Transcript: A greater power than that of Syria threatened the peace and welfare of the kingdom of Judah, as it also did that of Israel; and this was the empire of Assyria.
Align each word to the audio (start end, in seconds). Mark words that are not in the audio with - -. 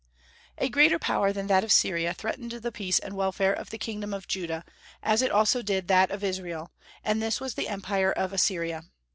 A 0.57 0.67
greater 0.67 0.97
power 0.97 1.31
than 1.31 1.45
that 1.45 1.63
of 1.63 1.71
Syria 1.71 2.11
threatened 2.11 2.53
the 2.53 2.71
peace 2.71 2.97
and 2.97 3.15
welfare 3.15 3.53
of 3.53 3.69
the 3.69 3.77
kingdom 3.77 4.15
of 4.15 4.27
Judah, 4.27 4.65
as 5.03 5.21
it 5.21 5.29
also 5.29 5.61
did 5.61 5.87
that 5.89 6.09
of 6.09 6.23
Israel; 6.23 6.71
and 7.03 7.21
this 7.21 7.39
was 7.39 7.53
the 7.53 7.67
empire 7.69 8.11
of 8.11 8.33
Assyria. 8.33 8.85